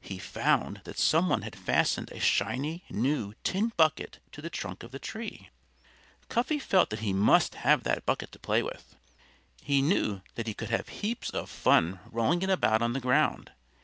[0.00, 4.82] He found that some one had fastened a shiny, new tin bucket to the trunk
[4.82, 5.50] of the tree.
[6.28, 8.96] Cuffy felt that he must have that bucket to play with.
[9.62, 13.52] He knew that he could have heaps of fun rolling it about on the ground.